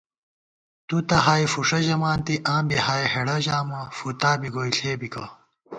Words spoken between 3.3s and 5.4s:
ژامہ فُتا بی گوئی ݪے بِکہ